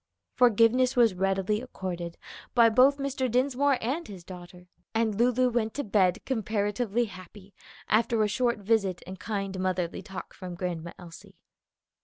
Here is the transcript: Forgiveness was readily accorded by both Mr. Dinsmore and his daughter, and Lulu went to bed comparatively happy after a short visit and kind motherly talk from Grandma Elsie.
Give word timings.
Forgiveness 0.33 0.95
was 0.95 1.13
readily 1.13 1.61
accorded 1.61 2.17
by 2.55 2.69
both 2.69 2.97
Mr. 2.97 3.29
Dinsmore 3.29 3.77
and 3.83 4.07
his 4.07 4.23
daughter, 4.23 4.65
and 4.95 5.13
Lulu 5.13 5.51
went 5.51 5.75
to 5.75 5.83
bed 5.83 6.25
comparatively 6.25 7.05
happy 7.05 7.53
after 7.87 8.23
a 8.23 8.27
short 8.27 8.57
visit 8.57 9.03
and 9.05 9.19
kind 9.19 9.59
motherly 9.59 10.01
talk 10.01 10.33
from 10.33 10.55
Grandma 10.55 10.93
Elsie. 10.97 11.35